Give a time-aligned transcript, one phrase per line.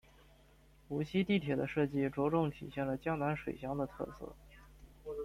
[0.87, 4.35] 无锡地铁的设计着重体现了江南水乡的特色。